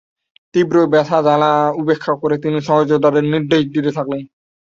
তীব্র 0.53 0.75
ব্যথা-জ্বালা 0.93 1.51
উপেক্ষা 1.81 2.13
করে 2.21 2.35
তিনি 2.37 2.57
সহযোদ্ধাদের 2.67 3.25
নির্দেশ 3.33 3.61
দিতে 3.73 3.91
থাকলেন। 3.97 4.21